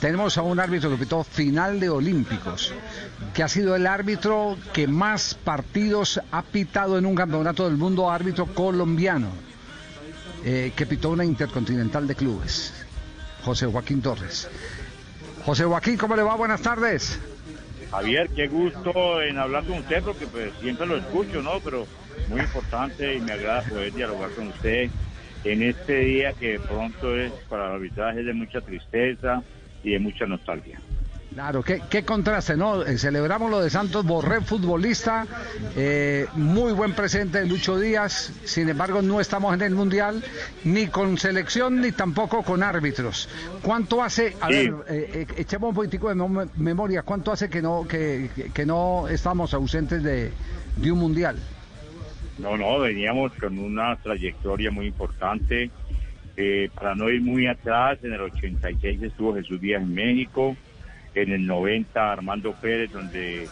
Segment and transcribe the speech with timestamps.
[0.00, 2.74] Tenemos a un árbitro que pitó final de Olímpicos,
[3.32, 8.10] que ha sido el árbitro que más partidos ha pitado en un campeonato del mundo,
[8.10, 9.28] árbitro colombiano,
[10.44, 12.74] eh, que pitó una intercontinental de clubes,
[13.44, 14.48] José Joaquín Torres.
[15.46, 16.34] José Joaquín, ¿cómo le va?
[16.34, 17.20] Buenas tardes.
[17.92, 21.60] Javier, qué gusto en hablar con usted, porque pues, siempre lo escucho, ¿no?
[21.60, 21.86] Pero
[22.28, 24.90] muy importante y me agrada poder dialogar con usted
[25.44, 29.42] en este día que pronto es para el arbitraje de mucha tristeza
[29.82, 30.80] y de mucha nostalgia.
[31.34, 32.82] Claro, qué, qué contraste, ¿no?
[32.82, 35.26] Eh, celebramos lo de Santos Borré, futbolista,
[35.74, 40.22] eh, muy buen presente de Lucho Díaz, sin embargo no estamos en el Mundial,
[40.64, 43.30] ni con selección, ni tampoco con árbitros.
[43.62, 48.28] ¿Cuánto hace, a ver, eh, echemos un poquitico de memoria, ¿cuánto hace que no, que,
[48.52, 50.32] que no estamos ausentes de,
[50.76, 51.36] de un Mundial?
[52.38, 55.70] No, no, veníamos con una trayectoria muy importante.
[56.36, 60.56] Eh, para no ir muy atrás, en el 86 estuvo Jesús Díaz en México,
[61.14, 63.48] en el 90 Armando Pérez, donde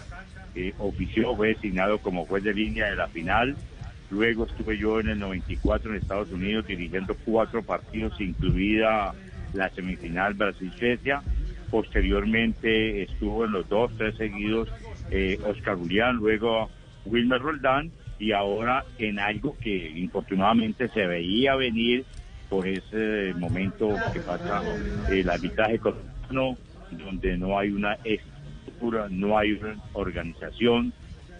[0.54, 3.54] eh, ofició, fue designado como juez de línea de la final.
[4.10, 9.14] Luego estuve yo en el 94 en Estados Unidos dirigiendo cuatro partidos, incluida
[9.52, 11.22] la semifinal Brasil-Suecia.
[11.70, 14.68] Posteriormente estuvo en los dos, tres seguidos
[15.10, 16.70] eh, Oscar Julián, luego
[17.04, 22.04] Wilmer Roldán y ahora en algo que infortunadamente se veía venir
[22.50, 24.62] por ese momento que pasa
[25.10, 26.58] el arbitraje colombiano,
[26.90, 30.92] donde no hay una estructura, no hay una organización.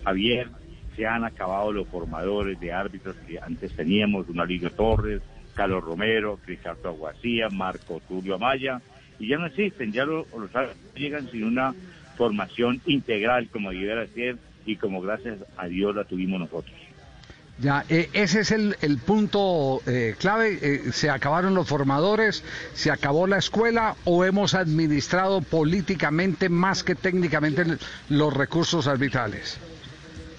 [0.04, 0.48] Javier,
[0.96, 5.20] se han acabado los formadores de árbitros que antes teníamos, Liga Torres,
[5.54, 8.80] Carlos Romero, Cristiano Aguacía, Marco Tulio Amaya,
[9.18, 10.50] y ya no existen, ya los, los
[10.94, 11.74] llegan sin una
[12.16, 14.38] formación integral como debiera ser
[14.70, 16.74] y como gracias a Dios la tuvimos nosotros.
[17.58, 20.58] Ya, eh, ese es el, el punto eh, clave.
[20.62, 22.42] Eh, ¿Se acabaron los formadores?
[22.72, 23.96] ¿Se acabó la escuela?
[24.04, 27.64] ¿O hemos administrado políticamente más que técnicamente
[28.08, 29.60] los recursos arbitrales?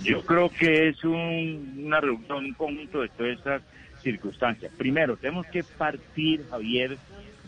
[0.03, 3.61] Yo creo que es un, una reunión, un conjunto de todas estas
[4.01, 4.71] circunstancias.
[4.75, 6.97] Primero, tenemos que partir, Javier,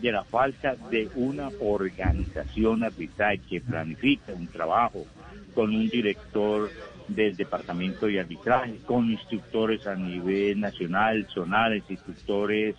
[0.00, 5.04] de la falta de una organización arbitral que planifique un trabajo
[5.54, 6.70] con un director
[7.08, 12.74] del departamento de arbitraje, con instructores a nivel nacional, zonales, instructores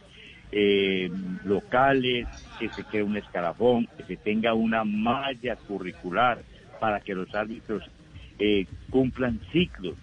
[0.51, 1.09] eh,
[1.43, 2.27] locales,
[2.59, 6.41] que se quede un escalafón, que se tenga una malla curricular
[6.79, 7.83] para que los árbitros
[8.39, 9.95] eh, cumplan ciclos,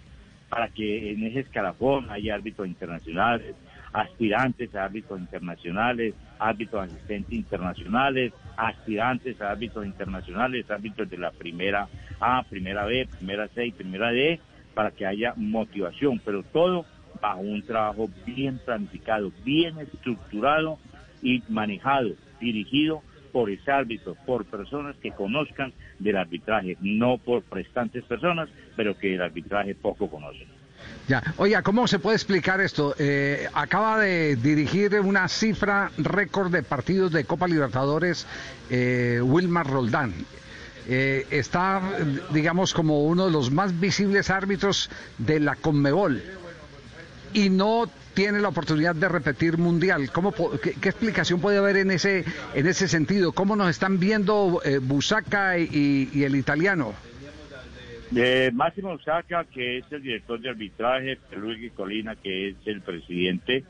[0.49, 3.55] para que en ese escalafón haya árbitros internacionales,
[3.93, 11.87] aspirantes a árbitros internacionales, árbitros asistentes internacionales, aspirantes a árbitros internacionales, árbitros de la primera
[12.19, 14.39] A, primera B, primera C y primera D,
[14.73, 16.85] para que haya motivación, pero todo
[17.21, 20.79] bajo un trabajo bien planificado, bien estructurado
[21.21, 22.09] y manejado,
[22.41, 28.97] dirigido por ese árbitro, por personas que conozcan del arbitraje, no por prestantes personas, pero
[28.97, 30.62] que el arbitraje poco conocen.
[31.07, 32.95] Ya, oiga, ¿cómo se puede explicar esto?
[32.97, 38.25] Eh, acaba de dirigir una cifra récord de partidos de Copa Libertadores
[38.69, 40.13] eh, Wilmar Roldán.
[40.87, 41.81] Eh, está,
[42.31, 46.23] digamos, como uno de los más visibles árbitros de la Conmebol
[47.33, 50.09] y no tiene la oportunidad de repetir mundial.
[50.11, 52.23] ¿Cómo, qué, explicación puede haber en ese,
[52.53, 53.33] en ese sentido?
[53.33, 56.93] ¿Cómo nos están viendo Busaca y el italiano?
[58.13, 63.63] De Máximo Saca, que es el director de arbitraje, Luis Colina, que es el presidente,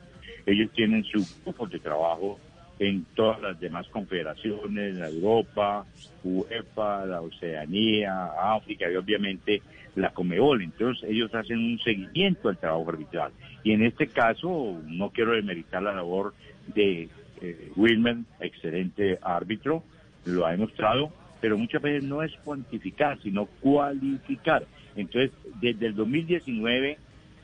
[0.44, 2.38] ellos tienen su grupo de trabajo
[2.78, 5.86] en todas las demás confederaciones, la Europa,
[6.22, 9.62] UEFA, la Oceanía, África y obviamente
[9.94, 10.62] la Comebol.
[10.62, 13.32] Entonces ellos hacen un seguimiento al trabajo arbitral.
[13.62, 16.34] Y en este caso, no quiero demeritar la labor
[16.66, 17.08] de
[17.40, 19.82] eh, Wilmer, excelente árbitro,
[20.26, 21.10] lo ha demostrado,
[21.44, 24.64] pero muchas veces no es cuantificar, sino cualificar.
[24.96, 26.96] Entonces, desde el 2019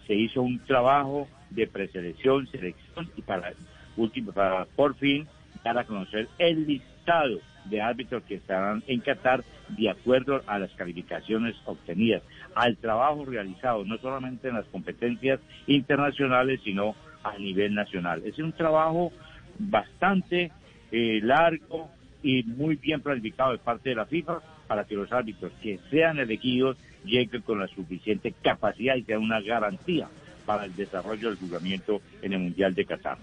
[0.06, 3.52] se hizo un trabajo de preselección, selección y para
[3.98, 5.28] último, para por fin
[5.62, 10.70] dar a conocer el listado de árbitros que estarán en Qatar de acuerdo a las
[10.76, 12.22] calificaciones obtenidas,
[12.54, 18.22] al trabajo realizado, no solamente en las competencias internacionales, sino a nivel nacional.
[18.24, 19.12] Es un trabajo
[19.58, 20.52] bastante
[20.90, 21.90] eh, largo,
[22.22, 26.18] y muy bien planificado de parte de la FIFA para que los árbitros que sean
[26.18, 30.08] elegidos lleguen con la suficiente capacidad y sea una garantía
[30.46, 33.18] para el desarrollo del juzgamiento en el Mundial de Qatar.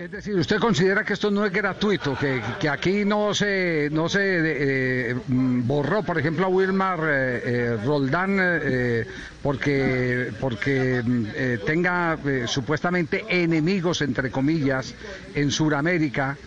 [0.00, 4.08] Es decir, ¿usted considera que esto no es gratuito, que, que aquí no se no
[4.08, 8.38] se eh, mm, borró, por ejemplo, a Wilmar eh, eh, Roldán
[9.42, 14.94] porque porque mm, tenga supuestamente enemigos entre comillas
[15.34, 16.38] en Sudamérica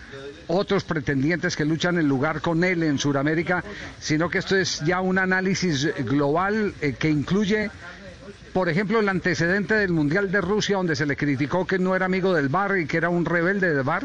[0.48, 3.64] otros pretendientes que luchan en lugar con él en Sudamérica,
[3.98, 7.70] sino que esto es ya un análisis global eh, que incluye,
[8.52, 12.06] por ejemplo, el antecedente del Mundial de Rusia, donde se le criticó que no era
[12.06, 14.04] amigo del bar y que era un rebelde del bar.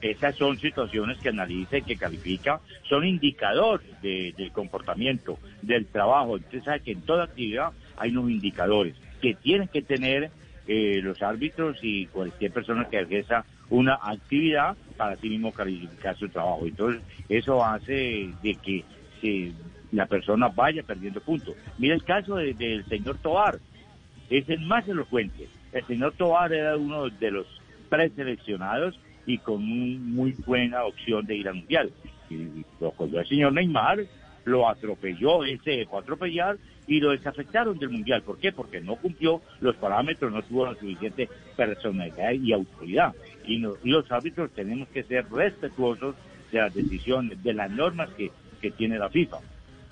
[0.00, 6.32] Esas son situaciones que analiza y que califica, son indicadores del comportamiento, del trabajo.
[6.32, 10.32] Usted sabe que en toda actividad hay unos indicadores que tienen que tener
[10.66, 16.28] eh, los árbitros y cualquier persona que ejerza una actividad para sí mismo calificar su
[16.28, 16.66] trabajo.
[16.66, 18.84] Entonces, eso hace de que
[19.92, 21.54] la persona vaya perdiendo puntos.
[21.78, 23.58] Mira el caso del señor Tobar,
[24.28, 25.48] es el más elocuente.
[25.72, 27.46] El señor Tobar era uno de los
[27.88, 31.90] preseleccionados y con muy buena opción de ir al Mundial.
[32.28, 34.00] Y lo cogió el señor Neymar,
[34.44, 38.22] lo atropelló, él se dejó atropellar y lo desafectaron del Mundial.
[38.22, 38.52] ¿Por qué?
[38.52, 43.14] Porque no cumplió los parámetros, no tuvo la suficiente personalidad y autoridad.
[43.46, 46.14] Y, los árbitros tenemos que ser respetuosos
[46.50, 48.30] de las decisiones, de las normas que,
[48.60, 49.38] que tiene la FIFA.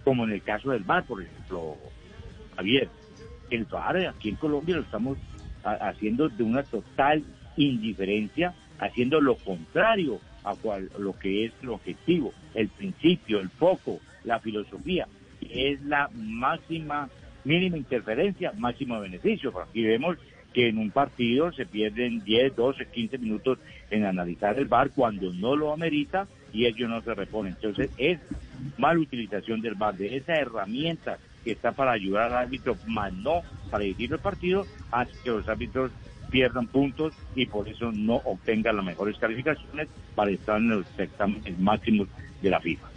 [0.05, 1.77] Como en el caso del VAR, por ejemplo,
[2.57, 2.89] Javier.
[3.51, 5.19] El VAR aquí en Colombia lo estamos
[5.63, 7.23] haciendo de una total
[7.57, 14.01] indiferencia haciendo lo contrario a cual, lo que es el objetivo, el principio, el foco,
[14.25, 15.07] la filosofía,
[15.41, 17.09] es la máxima,
[17.45, 19.53] mínima interferencia, máximo beneficio.
[19.61, 20.17] Aquí vemos
[20.53, 23.59] que en un partido se pierden 10, 12, 15 minutos
[23.91, 27.55] en analizar el VAR cuando no lo amerita y ellos no se reponen.
[27.55, 28.19] Entonces es
[28.79, 33.43] mala utilización del VAR, de esa herramienta que está para ayudar al árbitro, más no
[33.71, 35.91] para dirigir el partido, hace que los árbitros
[36.31, 41.59] pierdan puntos y por eso no obtengan las mejores calificaciones para estar en los certámenes
[41.59, 42.09] máximos
[42.43, 42.90] de la FIFA.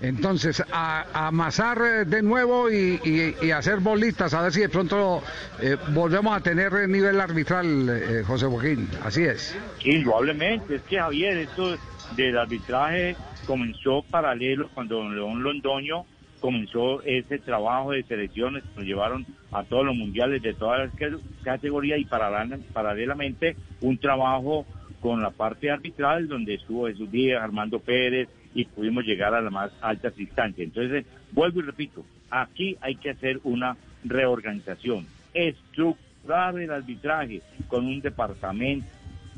[0.00, 5.22] Entonces, a, amasar eh, de nuevo y, hacer bolitas, a ver si de pronto
[5.60, 8.88] eh, volvemos a tener nivel arbitral, eh, José Joaquín.
[9.02, 9.58] Así es.
[9.84, 11.76] Indudablemente, es que Javier, esto
[12.16, 13.16] del arbitraje
[13.46, 16.04] comenzó paralelo cuando León Londoño
[16.40, 21.98] comenzó ese trabajo de selecciones, nos llevaron a todos los mundiales de todas las categorías
[21.98, 24.64] y paralelamente un trabajo
[25.00, 29.52] con la parte arbitral donde estuvo Jesús Díaz, Armando Pérez y pudimos llegar a las
[29.52, 30.66] más altas instancias.
[30.66, 38.00] Entonces, vuelvo y repito, aquí hay que hacer una reorganización, estructurar el arbitraje con un
[38.00, 38.86] departamento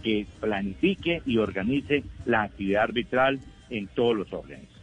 [0.02, 4.79] que planifique y organice la actividad arbitral en todos los órdenes.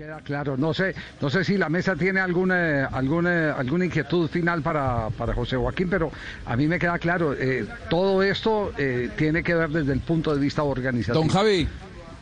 [0.00, 0.56] Queda claro.
[0.56, 5.34] No sé, no sé si la mesa tiene alguna, alguna, alguna inquietud final para, para
[5.34, 6.10] José Joaquín, pero
[6.46, 10.34] a mí me queda claro, eh, todo esto eh, tiene que ver desde el punto
[10.34, 11.22] de vista organizativo.
[11.22, 11.68] Don Javi.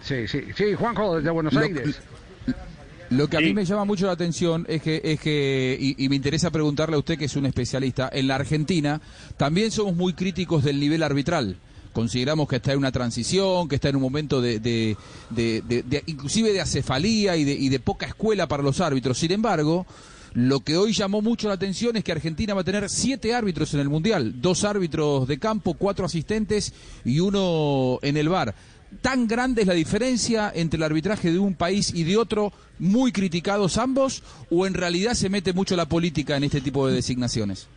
[0.02, 2.00] Sí, sí, sí, Juanjo, desde Buenos Aires.
[3.10, 6.08] Lo que a mí me llama mucho la atención es que, es que y, y,
[6.08, 9.00] me interesa preguntarle a usted que es un especialista, en la Argentina
[9.36, 11.56] también somos muy críticos del nivel arbitral
[11.92, 14.96] consideramos que está en una transición, que está en un momento de, de,
[16.06, 19.18] inclusive de acefalía y, y de, poca escuela para los árbitros.
[19.18, 19.86] Sin embargo,
[20.34, 23.74] lo que hoy llamó mucho la atención es que Argentina va a tener siete árbitros
[23.74, 26.72] en el Mundial, dos árbitros de campo, cuatro asistentes
[27.04, 28.54] y uno en el bar.
[29.02, 33.12] ¿Tan grande es la diferencia entre el arbitraje de un país y de otro, muy
[33.12, 37.68] criticados ambos, o en realidad se mete mucho la política en este tipo de designaciones?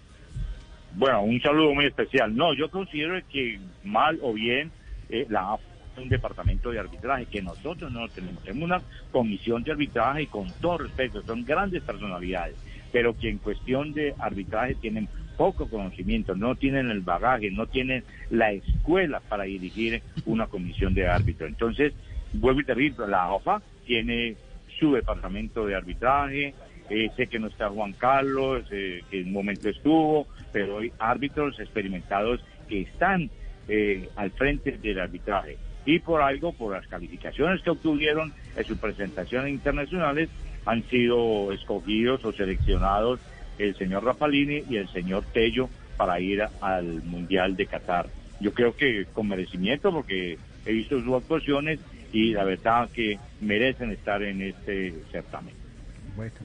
[0.95, 2.35] Bueno, un saludo muy especial.
[2.35, 4.71] No, yo considero que mal o bien
[5.09, 5.57] eh, la
[5.97, 8.43] un departamento de arbitraje que nosotros no tenemos.
[8.43, 12.55] Tenemos una comisión de arbitraje y con todo respeto, son grandes personalidades,
[12.91, 18.03] pero que en cuestión de arbitraje tienen poco conocimiento, no tienen el bagaje, no tienen
[18.29, 21.47] la escuela para dirigir una comisión de árbitro.
[21.47, 21.93] Entonces,
[22.33, 24.35] vuelvo y te digo, la OFA tiene
[24.79, 26.53] su departamento de arbitraje,
[26.89, 30.91] eh, sé que no está Juan Carlos, eh, que en un momento estuvo, pero hay
[30.99, 33.29] árbitros experimentados que están
[33.67, 35.57] eh, al frente del arbitraje.
[35.85, 40.29] Y por algo, por las calificaciones que obtuvieron en sus presentaciones internacionales,
[40.65, 43.19] han sido escogidos o seleccionados
[43.57, 48.07] el señor Rafalini y el señor Tello para ir al Mundial de Qatar.
[48.39, 51.79] Yo creo que con merecimiento, porque he visto sus actuaciones
[52.11, 55.60] y la verdad que merecen estar en este certamen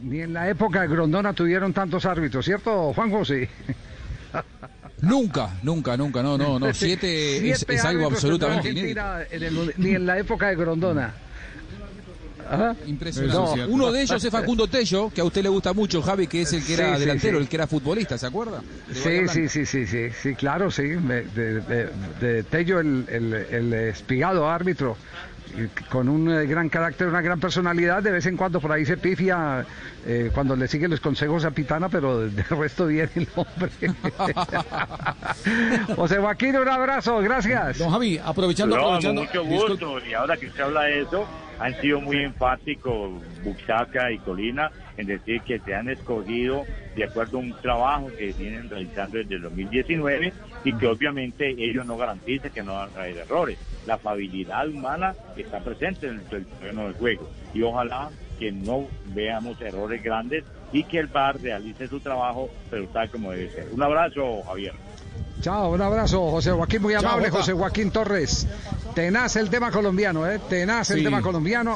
[0.03, 3.49] ni en la época de Grondona tuvieron tantos árbitros, ¿cierto, Juan José?
[5.03, 6.73] Nunca, nunca, nunca, no, no, no.
[6.73, 9.03] Siete, es, algo absolutamente inédito.
[9.77, 11.15] ni en la época de Grondona.
[12.87, 13.67] Impresionante.
[13.67, 16.53] Uno de ellos es Facundo Tello, que a usted le gusta mucho, Javi, que es
[16.53, 18.63] el que era delantero, el que era futbolista, ¿se acuerda?
[18.93, 20.85] Sí, sí, sí, sí, sí, sí, claro, sí.
[20.85, 24.97] De, Tello, el, el, el espigado árbitro
[25.91, 28.97] con un eh, gran carácter, una gran personalidad, de vez en cuando por ahí se
[28.97, 29.65] pifia
[30.07, 33.71] eh, cuando le sigue los consejos a Pitana, pero de resto bien el hombre.
[35.97, 37.79] José Joaquín, un abrazo, gracias.
[37.79, 39.23] Don Javi, aprovechando, aprovechando.
[39.23, 41.27] Mucho gusto, y ahora que usted habla de eso,
[41.59, 47.39] han sido muy enfáticos Buxaca y Colina en decir que se han escogido de acuerdo
[47.39, 50.33] a un trabajo que vienen realizando desde el 2019
[50.65, 53.59] y que obviamente ellos no garantizan que no van a traer errores.
[53.87, 59.61] La afabilidad humana está presente en el terreno del juego y ojalá que no veamos
[59.61, 63.69] errores grandes y que el VAR realice su trabajo, pero tal como debe ser.
[63.73, 64.73] Un abrazo, Javier.
[65.47, 68.49] Chao, un abrazo, José Joaquín, muy amable, José Joaquín Torres.
[68.97, 70.41] Tenaz el tema colombiano, ¿eh?
[70.49, 71.73] Tenaz el tema colombiano.